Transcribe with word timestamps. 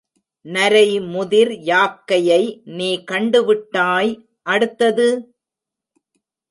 நரைமுதிர் 0.45 1.51
யாக்கையை 1.63 2.41
நீ 2.77 2.89
கண்டு 3.03 3.45
விட்டாய் 3.45 4.11
அடுத்தது? 4.43 5.07